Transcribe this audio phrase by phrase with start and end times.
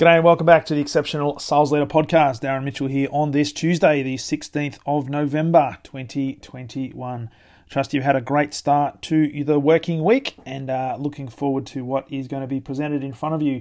[0.00, 2.40] G'day and welcome back to the Exceptional Sales Leader Podcast.
[2.40, 7.28] Darren Mitchell here on this Tuesday, the 16th of November 2021.
[7.68, 11.84] Trust you've had a great start to the working week and uh, looking forward to
[11.84, 13.60] what is going to be presented in front of you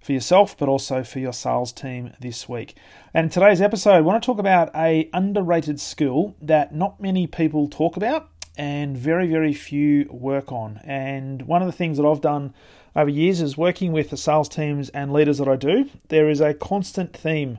[0.00, 2.76] for yourself, but also for your sales team this week.
[3.12, 7.26] And in today's episode, I want to talk about a underrated skill that not many
[7.26, 10.80] people talk about and very, very few work on.
[10.84, 12.54] And one of the things that I've done
[12.96, 16.40] over years is working with the sales teams and leaders that I do, there is
[16.40, 17.58] a constant theme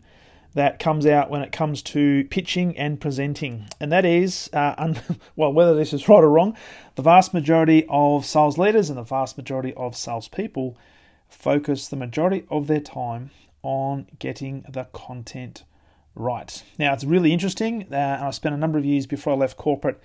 [0.53, 4.99] that comes out when it comes to pitching and presenting, and that is, uh, un-
[5.35, 6.57] well, whether this is right or wrong,
[6.95, 10.77] the vast majority of sales leaders and the vast majority of salespeople
[11.29, 13.31] focus the majority of their time
[13.63, 15.63] on getting the content
[16.15, 16.63] right.
[16.77, 19.55] Now, it's really interesting, uh, and I spent a number of years before I left
[19.55, 20.01] corporate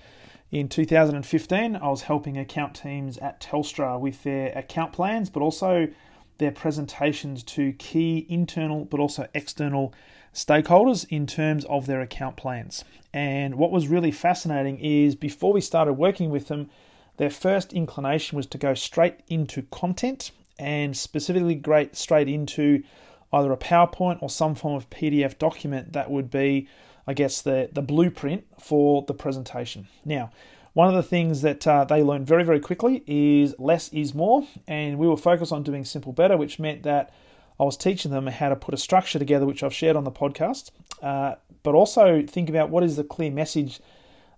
[0.50, 5.88] in 2015, I was helping account teams at Telstra with their account plans, but also
[6.38, 9.92] their presentations to key internal but also external
[10.32, 12.84] stakeholders in terms of their account plans.
[13.12, 16.68] And what was really fascinating is before we started working with them,
[17.16, 22.82] their first inclination was to go straight into content and specifically great straight into
[23.32, 26.68] either a PowerPoint or some form of PDF document that would be
[27.06, 29.88] I guess, the, the blueprint for the presentation.
[30.04, 30.30] Now,
[30.72, 34.46] one of the things that uh, they learned very, very quickly is less is more,
[34.66, 37.14] and we were focused on doing simple better, which meant that
[37.58, 40.10] I was teaching them how to put a structure together, which I've shared on the
[40.10, 40.70] podcast,
[41.02, 43.80] uh, but also think about what is the clear message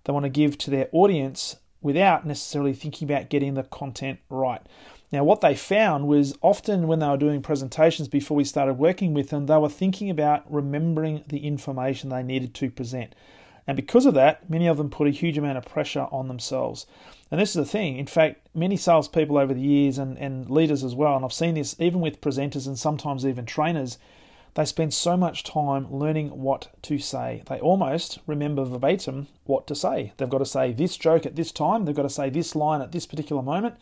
[0.05, 4.61] they want to give to their audience without necessarily thinking about getting the content right.
[5.11, 9.13] Now, what they found was often when they were doing presentations before we started working
[9.13, 13.15] with them, they were thinking about remembering the information they needed to present.
[13.65, 16.85] And because of that, many of them put a huge amount of pressure on themselves.
[17.31, 17.97] And this is the thing.
[17.97, 21.55] In fact, many salespeople over the years and, and leaders as well, and I've seen
[21.55, 23.97] this even with presenters and sometimes even trainers,
[24.55, 27.43] they spend so much time learning what to say.
[27.47, 30.13] They almost remember verbatim what to say.
[30.17, 32.81] They've got to say this joke at this time, they've got to say this line
[32.81, 33.75] at this particular moment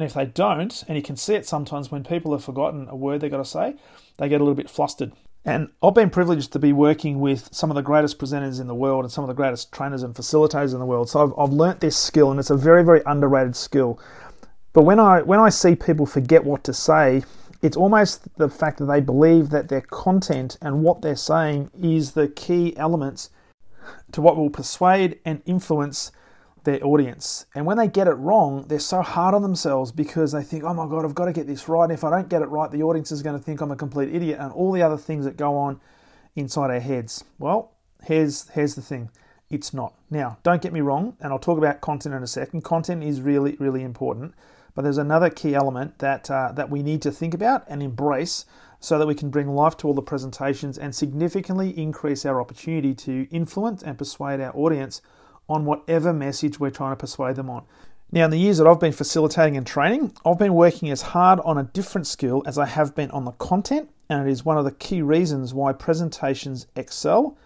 [0.00, 2.96] and if they don't, and you can see it sometimes when people have forgotten a
[2.96, 3.74] word they've got to say,
[4.16, 5.12] they get a little bit flustered.
[5.44, 8.74] And I've been privileged to be working with some of the greatest presenters in the
[8.74, 11.10] world and some of the greatest trainers and facilitators in the world.
[11.10, 14.00] So I've, I've learnt this skill, and it's a very, very underrated skill.
[14.72, 17.22] But when I when I see people forget what to say,
[17.60, 22.12] it's almost the fact that they believe that their content and what they're saying is
[22.12, 23.28] the key elements
[24.12, 26.10] to what will persuade and influence
[26.64, 27.46] their audience.
[27.54, 30.74] And when they get it wrong, they're so hard on themselves because they think, oh
[30.74, 31.84] my God, I've got to get this right.
[31.84, 33.76] And if I don't get it right, the audience is going to think I'm a
[33.76, 35.80] complete idiot and all the other things that go on
[36.36, 37.24] inside our heads.
[37.38, 37.72] Well,
[38.04, 39.10] here's, here's the thing
[39.48, 39.94] it's not.
[40.10, 42.62] Now, don't get me wrong, and I'll talk about content in a second.
[42.62, 44.34] Content is really, really important.
[44.74, 48.44] But there's another key element that, uh, that we need to think about and embrace
[48.78, 52.94] so that we can bring life to all the presentations and significantly increase our opportunity
[52.94, 55.02] to influence and persuade our audience
[55.50, 57.64] on whatever message we're trying to persuade them on.
[58.12, 61.40] Now, in the years that I've been facilitating and training, I've been working as hard
[61.44, 64.58] on a different skill as I have been on the content, and it is one
[64.58, 67.36] of the key reasons why presentations excel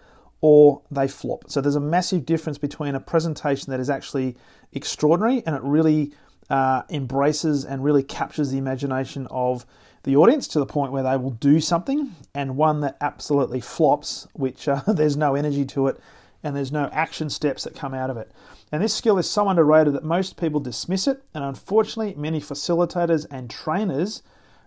[0.40, 1.50] or they flop.
[1.50, 4.36] So, there's a massive difference between a presentation that is actually
[4.72, 6.12] extraordinary and it really
[6.50, 9.66] uh, embraces and really captures the imagination of
[10.04, 14.28] the audience to the point where they will do something, and one that absolutely flops,
[14.32, 16.00] which uh, there's no energy to it
[16.44, 18.30] and there's no action steps that come out of it.
[18.70, 23.26] And this skill is so underrated that most people dismiss it, and unfortunately, many facilitators
[23.30, 24.22] and trainers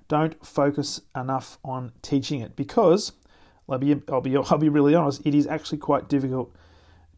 [0.08, 3.12] don't focus enough on teaching it because
[3.70, 6.54] I'll be, I'll be, I'll be really honest, it is actually quite difficult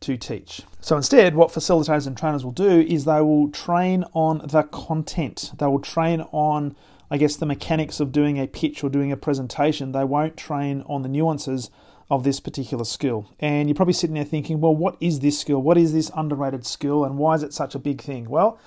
[0.02, 0.62] to teach.
[0.82, 5.52] So instead, what facilitators and trainers will do is they will train on the content.
[5.58, 6.76] They will train on,
[7.12, 9.92] I guess, the mechanics of doing a pitch or doing a presentation.
[9.92, 11.70] They won't train on the nuances
[12.10, 13.32] of this particular skill.
[13.40, 15.62] And you're probably sitting there thinking, well, what is this skill?
[15.62, 17.06] What is this underrated skill?
[17.06, 18.30] And why is it such a big thing?
[18.30, 18.60] Well,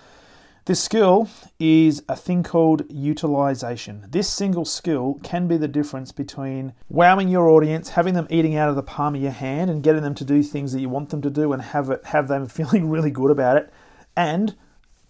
[0.64, 1.28] this skill
[1.58, 4.06] is a thing called utilization.
[4.08, 8.68] This single skill can be the difference between wowing your audience, having them eating out
[8.68, 11.10] of the palm of your hand, and getting them to do things that you want
[11.10, 13.72] them to do and have it have them feeling really good about it,
[14.16, 14.54] and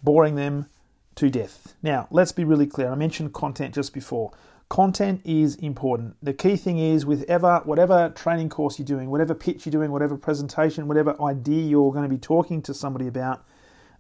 [0.02, 0.70] boring them
[1.16, 1.74] to death.
[1.82, 2.90] Now, let's be really clear.
[2.90, 4.32] I mentioned content just before.
[4.72, 6.16] Content is important.
[6.22, 9.90] The key thing is with ever whatever training course you're doing, whatever pitch you're doing,
[9.90, 13.44] whatever presentation, whatever idea you're going to be talking to somebody about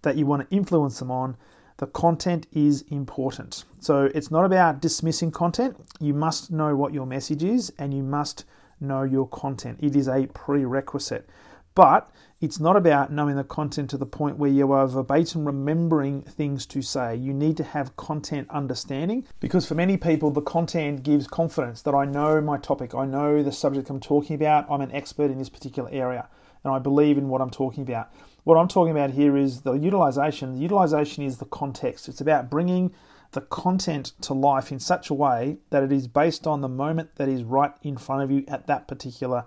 [0.00, 1.36] that you want to influence them on,
[1.76, 3.66] the content is important.
[3.80, 5.76] So it's not about dismissing content.
[6.00, 8.46] You must know what your message is and you must
[8.80, 9.76] know your content.
[9.82, 11.28] It is a prerequisite.
[11.74, 12.10] But
[12.40, 16.66] it's not about knowing the content to the point where you are verbatim remembering things
[16.66, 17.14] to say.
[17.14, 21.94] You need to have content understanding because for many people, the content gives confidence that
[21.94, 25.38] I know my topic, I know the subject I'm talking about, I'm an expert in
[25.38, 26.28] this particular area,
[26.64, 28.12] and I believe in what I'm talking about.
[28.44, 30.54] What I'm talking about here is the utilization.
[30.54, 32.92] The utilization is the context, it's about bringing
[33.30, 37.16] the content to life in such a way that it is based on the moment
[37.16, 39.44] that is right in front of you at that particular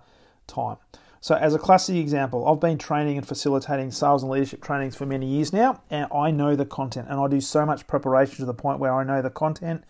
[0.47, 0.77] time.
[1.25, 5.07] So, as a classic example, I've been training and facilitating sales and leadership trainings for
[5.07, 8.45] many years now, and I know the content, and I do so much preparation to
[8.45, 9.85] the point where I know the content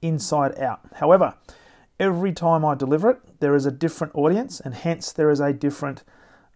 [0.00, 0.80] inside out.
[0.94, 1.34] However,
[2.00, 5.52] every time I deliver it, there is a different audience, and hence there is a
[5.52, 6.04] different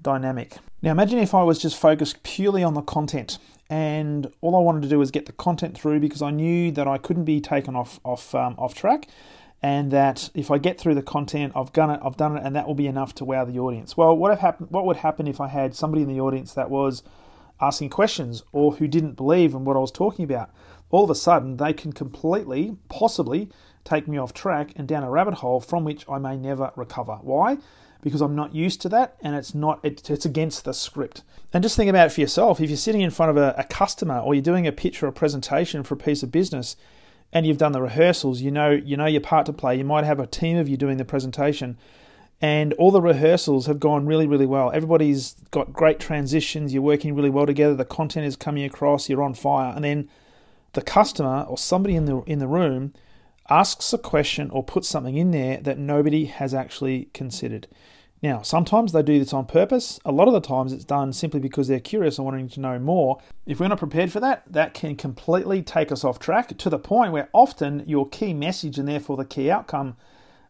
[0.00, 0.56] dynamic.
[0.81, 3.37] Now, imagine if I was just focused purely on the content,
[3.69, 6.88] and all I wanted to do was get the content through because I knew that
[6.88, 9.08] I couldn't be taken off off um, off track
[9.62, 12.56] and that if I get through the content, I've done it, I've done it, and
[12.56, 13.97] that will be enough to wow the audience.
[13.97, 14.70] Well, what have happened?
[14.70, 17.05] What would happen if I had somebody in the audience that was
[17.61, 20.50] asking questions or who didn't believe in what I was talking about?
[20.91, 23.50] All of a sudden, they can completely, possibly,
[23.85, 27.19] take me off track and down a rabbit hole from which I may never recover.
[27.23, 27.59] Why?
[28.03, 29.79] Because I'm not used to that, and it's not.
[29.85, 31.23] It, it's against the script.
[31.53, 32.61] And just think about it for yourself.
[32.61, 35.06] If you're sitting in front of a, a customer or you're doing a pitch or
[35.06, 36.75] a presentation for a piece of business
[37.32, 39.76] and you've done the rehearsals, you know you know your part to play.
[39.76, 41.79] You might have a team of you doing the presentation,
[42.40, 44.70] and all the rehearsals have gone really really well.
[44.73, 46.73] Everybody's got great transitions.
[46.73, 47.75] You're working really well together.
[47.75, 49.08] The content is coming across.
[49.08, 50.08] You're on fire, and then
[50.75, 52.93] the customer or somebody in the in the room
[53.50, 57.67] asks a question or puts something in there that nobody has actually considered.
[58.22, 59.98] Now, sometimes they do this on purpose.
[60.04, 62.78] A lot of the times it's done simply because they're curious and wanting to know
[62.78, 63.20] more.
[63.46, 66.78] If we're not prepared for that, that can completely take us off track to the
[66.78, 69.96] point where often your key message and therefore the key outcome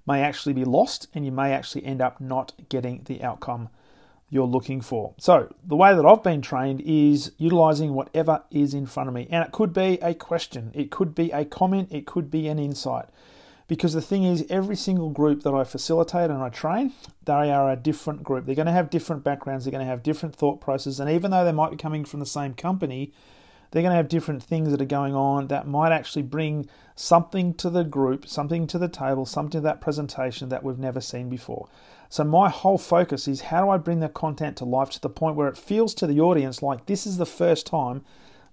[0.07, 3.71] may actually be lost and you may actually end up not getting the outcome
[4.29, 5.15] you're looking for.
[5.19, 9.29] So, the way that I've been trained is utilizing whatever is in front of me.
[9.31, 12.59] And it could be a question, it could be a comment, it could be an
[12.59, 13.07] insight.
[13.73, 16.93] Because the thing is, every single group that I facilitate and I train,
[17.25, 18.45] they are a different group.
[18.45, 21.31] They're going to have different backgrounds, they're going to have different thought processes, and even
[21.31, 23.15] though they might be coming from the same company,
[23.71, 27.55] they're going to have different things that are going on that might actually bring something
[27.55, 31.31] to the group, something to the table, something to that presentation that we've never seen
[31.31, 31.67] before.
[32.11, 35.09] So, my whole focus is how do I bring the content to life to the
[35.09, 38.05] point where it feels to the audience like this is the first time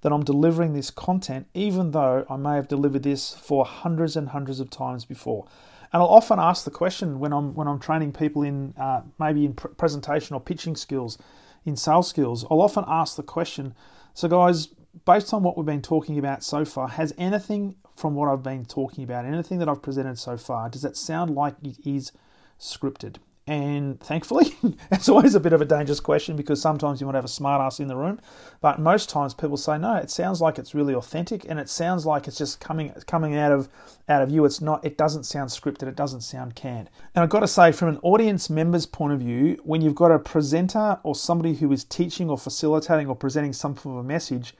[0.02, 4.30] that I'm delivering this content, even though I may have delivered this for hundreds and
[4.30, 5.46] hundreds of times before.
[5.92, 9.46] And I'll often ask the question when I'm when I'm training people in uh, maybe
[9.46, 11.18] in pr- presentation or pitching skills,
[11.66, 12.46] in sales skills.
[12.50, 13.74] I'll often ask the question.
[14.14, 14.70] So, guys,
[15.06, 18.66] based on what we've been talking about so far, has anything from what I've been
[18.66, 22.12] talking about, anything that I've presented so far, does that sound like it is
[22.60, 23.18] scripted?
[23.50, 24.56] And thankfully,
[24.92, 27.80] it's always a bit of a dangerous question because sometimes you might have a smartass
[27.80, 28.22] in the room,
[28.62, 29.96] but most times people say no.
[29.96, 33.52] It sounds like it's really authentic, and it sounds like it's just coming coming out
[33.52, 33.68] of
[34.08, 34.46] out of you.
[34.46, 34.86] It's not.
[34.86, 35.88] It doesn't sound scripted.
[35.88, 36.92] It doesn't sound canned.
[37.16, 40.12] And I've got to say, from an audience member's point of view, when you've got
[40.12, 44.08] a presenter or somebody who is teaching or facilitating or presenting some form of a
[44.08, 44.54] message,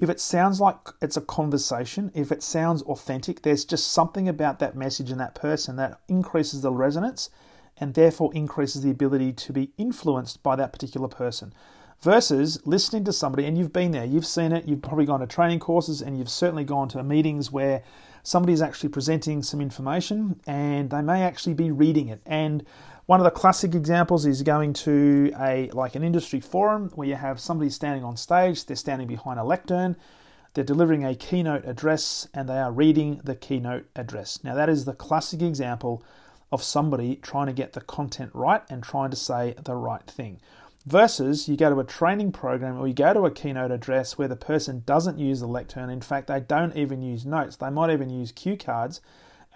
[0.00, 4.58] if it sounds like it's a conversation, if it sounds authentic, there's just something about
[4.58, 7.30] that message and that person that increases the resonance
[7.78, 11.52] and therefore increases the ability to be influenced by that particular person.
[12.00, 15.26] Versus listening to somebody, and you've been there, you've seen it, you've probably gone to
[15.26, 17.82] training courses, and you've certainly gone to meetings where
[18.24, 22.20] somebody is actually presenting some information and they may actually be reading it.
[22.26, 22.64] And
[23.06, 27.16] one of the classic examples is going to a like an industry forum where you
[27.16, 29.94] have somebody standing on stage, they're standing behind a lectern,
[30.54, 34.42] they're delivering a keynote address, and they are reading the keynote address.
[34.42, 36.02] Now, that is the classic example
[36.54, 40.40] of somebody trying to get the content right and trying to say the right thing.
[40.86, 44.28] Versus you go to a training program or you go to a keynote address where
[44.28, 45.90] the person doesn't use the lectern.
[45.90, 47.56] In fact, they don't even use notes.
[47.56, 49.00] They might even use cue cards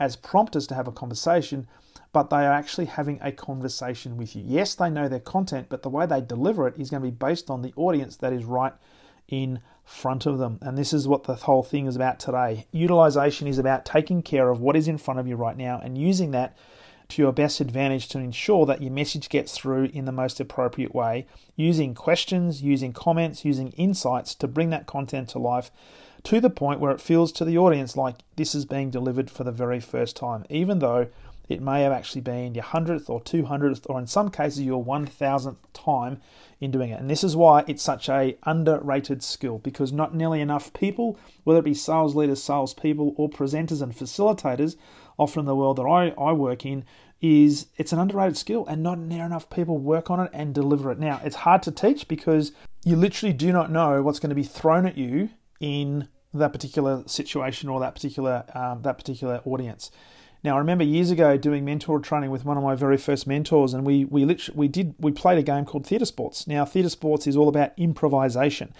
[0.00, 1.68] as prompters to have a conversation,
[2.12, 4.42] but they are actually having a conversation with you.
[4.44, 7.14] Yes, they know their content, but the way they deliver it is going to be
[7.14, 8.72] based on the audience that is right
[9.28, 10.58] in front of them.
[10.62, 12.66] And this is what the whole thing is about today.
[12.72, 15.96] Utilization is about taking care of what is in front of you right now and
[15.96, 16.56] using that
[17.08, 20.94] to your best advantage to ensure that your message gets through in the most appropriate
[20.94, 25.70] way, using questions, using comments, using insights to bring that content to life
[26.24, 29.44] to the point where it feels to the audience like this is being delivered for
[29.44, 31.06] the very first time, even though
[31.48, 34.82] it may have actually been your hundredth or two hundredth, or in some cases your
[34.82, 36.20] one thousandth time
[36.60, 37.00] in doing it.
[37.00, 41.60] And this is why it's such a underrated skill because not nearly enough people, whether
[41.60, 44.76] it be sales leaders, sales people, or presenters and facilitators,
[45.18, 46.84] often in the world that I, I work in,
[47.20, 50.92] is it's an underrated skill and not near enough people work on it and deliver
[50.92, 50.98] it.
[50.98, 52.52] Now, it's hard to teach because
[52.84, 57.02] you literally do not know what's going to be thrown at you in that particular
[57.06, 59.90] situation or that particular um, that particular audience.
[60.44, 63.74] Now, I remember years ago doing mentor training with one of my very first mentors,
[63.74, 66.46] and we we literally we did we played a game called theatre sports.
[66.46, 68.72] Now, theatre sports is all about improvisation,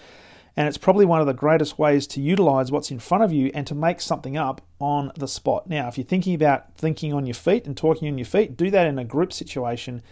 [0.59, 3.49] and it's probably one of the greatest ways to utilize what's in front of you
[3.53, 5.69] and to make something up on the spot.
[5.69, 8.69] Now, if you're thinking about thinking on your feet and talking on your feet, do
[8.69, 10.03] that in a group situation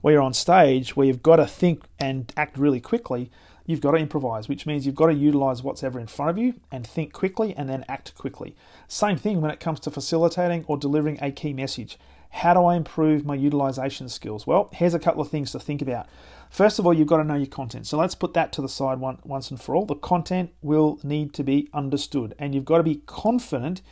[0.00, 3.30] where you're on stage, where you've got to think and act really quickly
[3.66, 6.38] you've got to improvise, which means you've got to utilize what's ever in front of
[6.38, 8.56] you and think quickly and then act quickly.
[8.88, 11.98] Same thing when it comes to facilitating or delivering a key message.
[12.30, 14.46] How do I improve my utilization skills?
[14.46, 16.06] Well, here's a couple of things to think about.
[16.48, 17.86] First of all, you've got to know your content.
[17.86, 19.86] So let's put that to the side one, once and for all.
[19.86, 23.82] The content will need to be understood, and you've got to be confident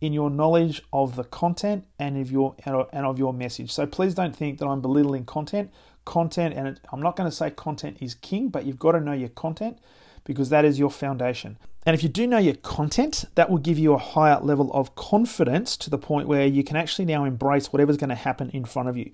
[0.00, 3.70] in your knowledge of the content and of your and of your message.
[3.70, 5.70] So please don't think that I'm belittling content
[6.04, 9.12] content, and I'm not going to say content is king, but you've got to know
[9.12, 9.78] your content
[10.24, 11.58] because that is your foundation.
[11.84, 14.94] And if you do know your content, that will give you a higher level of
[14.94, 18.64] confidence to the point where you can actually now embrace whatever's going to happen in
[18.64, 19.10] front of you.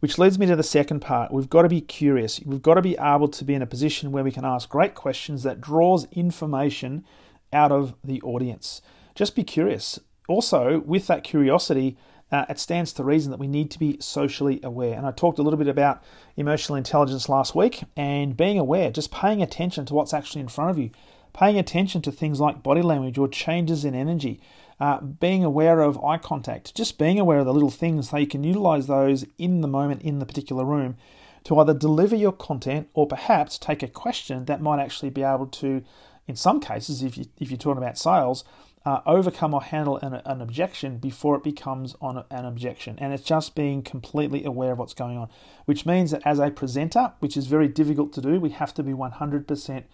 [0.00, 1.32] Which leads me to the second part.
[1.32, 2.40] We've got to be curious.
[2.44, 4.94] We've got to be able to be in a position where we can ask great
[4.94, 7.04] questions that draws information
[7.52, 8.80] out of the audience.
[9.14, 9.98] Just be curious.
[10.28, 11.98] Also, with that curiosity,
[12.32, 14.96] uh, it stands to reason that we need to be socially aware.
[14.96, 16.02] And I talked a little bit about
[16.36, 20.70] emotional intelligence last week and being aware, just paying attention to what's actually in front
[20.70, 20.90] of you,
[21.32, 24.40] paying attention to things like body language or changes in energy,
[24.80, 28.26] uh, being aware of eye contact, just being aware of the little things so you
[28.26, 30.96] can utilize those in the moment in the particular room
[31.44, 35.46] to either deliver your content or perhaps take a question that might actually be able
[35.46, 35.82] to,
[36.26, 38.44] in some cases, if, you, if you're talking about sales,
[38.84, 42.98] uh, overcome or handle an, an, objection before it becomes on an objection.
[42.98, 45.28] And it's just being completely aware of what's going on,
[45.66, 48.82] which means that as a presenter, which is very difficult to do, we have to
[48.82, 49.84] be 100%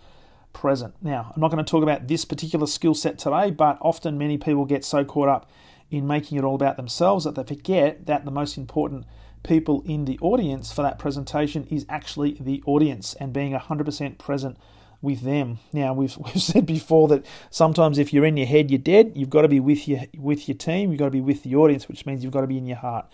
[0.56, 0.94] present.
[1.02, 4.38] Now, I'm not going to talk about this particular skill set today, but often many
[4.38, 5.50] people get so caught up
[5.90, 9.04] in making it all about themselves that they forget that the most important
[9.42, 14.56] people in the audience for that presentation is actually the audience and being 100% present
[15.02, 15.58] with them.
[15.74, 19.12] Now we've we've said before that sometimes if you're in your head, you're dead.
[19.14, 20.90] You've got to be with your with your team.
[20.90, 22.78] You've got to be with the audience, which means you've got to be in your
[22.78, 23.06] heart.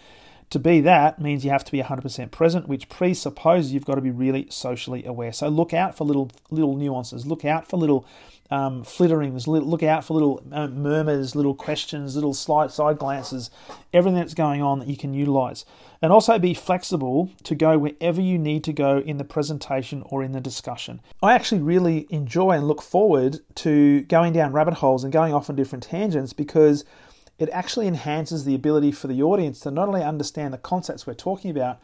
[0.53, 4.03] To be that means you have to be 100% present, which presupposes you've got to
[4.03, 5.33] be really socially aware.
[5.33, 7.25] So look out for little little nuances.
[7.25, 8.07] Look out for little
[8.51, 9.47] um, flitterings.
[9.47, 13.51] Look out for little uh, murmurs, little questions, little slight side glances,
[13.95, 15.65] everything that's going on that you can utilize.
[16.03, 20.23] And also be flexible to go wherever you need to go in the presentation or
[20.23, 21.01] in the discussion.
[21.23, 25.49] I actually really enjoy and look forward to going down rabbit holes and going off
[25.49, 26.85] on different tangents because
[27.43, 31.15] it actually enhances the ability for the audience to not only understand the concepts we're
[31.15, 31.81] talking about,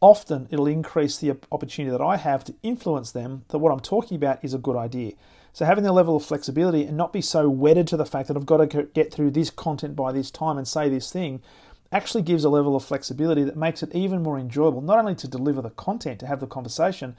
[0.00, 4.16] often it'll increase the opportunity that I have to influence them that what I'm talking
[4.16, 5.12] about is a good idea.
[5.52, 8.36] So having the level of flexibility and not be so wedded to the fact that
[8.36, 11.42] I've got to get through this content by this time and say this thing
[11.90, 15.26] actually gives a level of flexibility that makes it even more enjoyable, not only to
[15.26, 17.16] deliver the content, to have the conversation,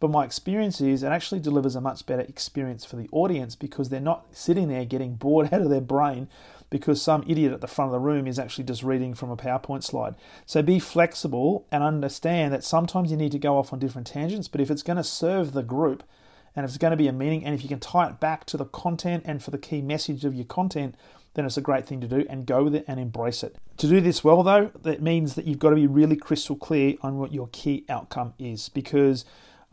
[0.00, 3.90] but my experience is it actually delivers a much better experience for the audience because
[3.90, 6.28] they're not sitting there getting bored out of their brain
[6.70, 9.36] because some idiot at the front of the room is actually just reading from a
[9.36, 10.14] PowerPoint slide.
[10.46, 14.48] So be flexible and understand that sometimes you need to go off on different tangents,
[14.48, 16.04] but if it's going to serve the group,
[16.54, 18.44] and if it's going to be a meaning, and if you can tie it back
[18.46, 20.94] to the content and for the key message of your content,
[21.34, 23.56] then it's a great thing to do and go with it and embrace it.
[23.78, 26.94] To do this well, though, that means that you've got to be really crystal clear
[27.02, 29.24] on what your key outcome is because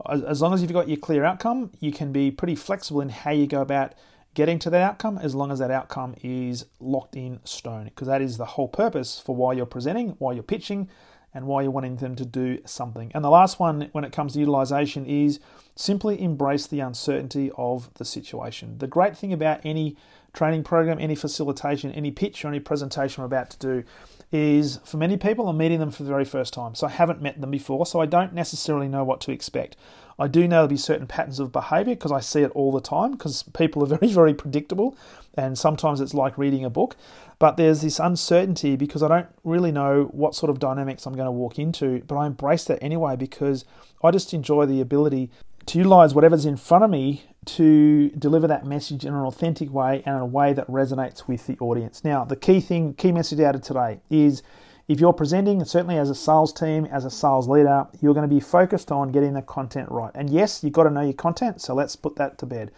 [0.06, 3.30] as long as you've got your clear outcome, you can be pretty flexible in how
[3.30, 3.94] you go about
[4.34, 8.22] getting to that outcome as long as that outcome is locked in stone because that
[8.22, 10.88] is the whole purpose for why you're presenting, why you're pitching,
[11.34, 13.10] and why you're wanting them to do something.
[13.14, 15.40] And the last one, when it comes to utilization, is
[15.74, 18.78] simply embrace the uncertainty of the situation.
[18.78, 19.96] The great thing about any
[20.32, 23.84] training program, any facilitation, any pitch, or any presentation we're about to do
[24.30, 26.74] is for many people, I'm meeting them for the very first time.
[26.74, 29.76] So I haven't met them before, so I don't necessarily know what to expect.
[30.18, 32.80] I do know there'll be certain patterns of behavior because I see it all the
[32.80, 34.96] time because people are very, very predictable
[35.36, 36.96] and sometimes it's like reading a book.
[37.38, 41.26] But there's this uncertainty because I don't really know what sort of dynamics I'm going
[41.26, 43.64] to walk into, but I embrace that anyway because
[44.02, 45.30] I just enjoy the ability
[45.68, 50.02] to utilize whatever's in front of me to deliver that message in an authentic way
[50.06, 52.02] and in a way that resonates with the audience.
[52.04, 54.42] Now, the key thing, key message out of today is
[54.88, 58.34] if you're presenting, certainly as a sales team, as a sales leader, you're going to
[58.34, 60.10] be focused on getting the content right.
[60.14, 62.70] And yes, you've got to know your content, so let's put that to bed.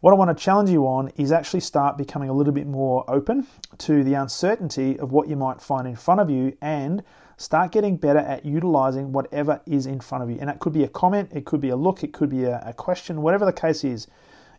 [0.00, 3.02] What I want to challenge you on is actually start becoming a little bit more
[3.08, 3.46] open
[3.78, 7.02] to the uncertainty of what you might find in front of you and
[7.36, 10.38] start getting better at utilizing whatever is in front of you.
[10.40, 12.62] And it could be a comment, it could be a look, it could be a,
[12.64, 14.06] a question, whatever the case is.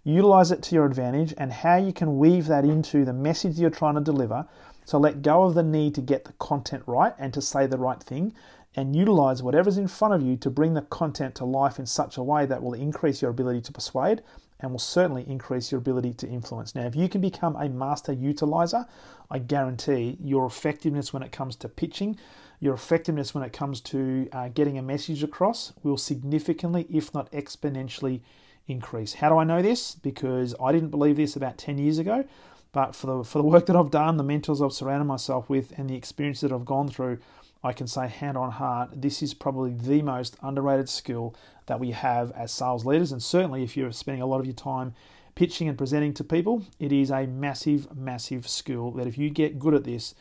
[0.03, 3.69] Utilize it to your advantage and how you can weave that into the message you're
[3.69, 4.47] trying to deliver.
[4.85, 7.77] So let go of the need to get the content right and to say the
[7.77, 8.33] right thing
[8.75, 12.15] and utilize whatever's in front of you to bring the content to life in such
[12.15, 14.21] a way that will increase your ability to persuade
[14.59, 16.73] and will certainly increase your ability to influence.
[16.73, 18.87] Now, if you can become a master utilizer,
[19.29, 22.17] I guarantee your effectiveness when it comes to pitching,
[22.59, 27.31] your effectiveness when it comes to uh, getting a message across will significantly, if not
[27.31, 28.21] exponentially,
[28.67, 29.13] increase.
[29.13, 29.95] How do I know this?
[29.95, 32.25] Because I didn't believe this about 10 years ago,
[32.71, 35.73] but for the, for the work that I've done, the mentors I've surrounded myself with,
[35.77, 37.19] and the experience that I've gone through,
[37.63, 41.35] I can say hand on heart, this is probably the most underrated skill
[41.67, 43.11] that we have as sales leaders.
[43.11, 44.93] And certainly, if you're spending a lot of your time
[45.35, 49.59] pitching and presenting to people, it is a massive, massive skill that if you get
[49.59, 50.15] good at this,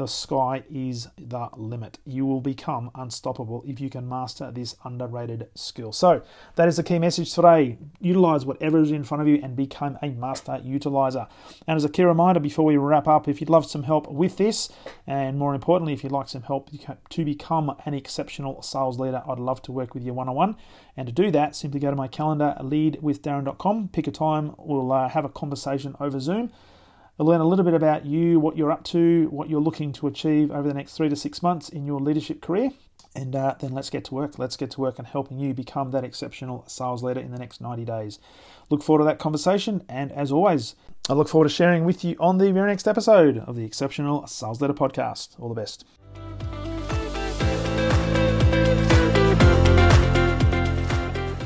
[0.00, 1.98] the sky is the limit.
[2.06, 5.92] You will become unstoppable if you can master this underrated skill.
[5.92, 6.22] So,
[6.54, 7.76] that is the key message today.
[8.00, 11.28] Utilize whatever is in front of you and become a master utilizer.
[11.66, 14.38] And as a key reminder before we wrap up, if you'd love some help with
[14.38, 14.70] this,
[15.06, 16.70] and more importantly, if you'd like some help
[17.10, 20.56] to become an exceptional sales leader, I'd love to work with you one on one.
[20.96, 25.10] And to do that, simply go to my calendar, leadwithdarren.com, pick a time, we'll uh,
[25.10, 26.50] have a conversation over Zoom
[27.20, 30.50] Learn a little bit about you, what you're up to, what you're looking to achieve
[30.50, 32.70] over the next three to six months in your leadership career.
[33.14, 34.38] And uh, then let's get to work.
[34.38, 37.60] Let's get to work on helping you become that exceptional sales leader in the next
[37.60, 38.20] 90 days.
[38.70, 39.84] Look forward to that conversation.
[39.86, 40.76] And as always,
[41.10, 44.26] I look forward to sharing with you on the very next episode of the Exceptional
[44.26, 45.38] Sales Leader Podcast.
[45.38, 45.84] All the best.